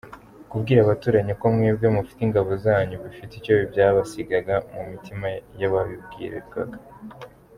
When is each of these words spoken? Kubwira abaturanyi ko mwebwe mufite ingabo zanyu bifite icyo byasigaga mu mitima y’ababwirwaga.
Kubwira 0.49 0.79
abaturanyi 0.81 1.33
ko 1.39 1.45
mwebwe 1.55 1.87
mufite 1.95 2.21
ingabo 2.23 2.51
zanyu 2.65 2.95
bifite 3.05 3.31
icyo 3.39 3.53
byasigaga 3.71 4.55
mu 4.73 4.81
mitima 4.91 5.25
y’ababwirwaga. 5.59 6.77